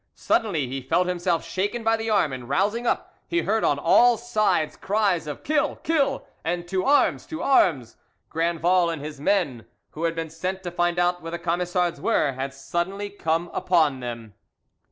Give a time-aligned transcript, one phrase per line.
[0.15, 4.17] Suddenly he felt himself shaken by the arm, and rousing up, he heard on all
[4.17, 5.75] sides cries of "Kill!
[5.75, 7.27] Kill!" and "To arms!
[7.27, 11.37] To arms!" Grandval and his men, who had been sent to find out where the
[11.37, 14.33] Camisards were, had suddenly come upon them.